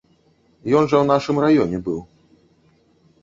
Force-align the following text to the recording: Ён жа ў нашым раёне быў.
Ён 0.77 0.83
жа 0.93 0.95
ў 1.01 1.05
нашым 1.11 1.41
раёне 1.45 1.77
быў. 1.87 1.99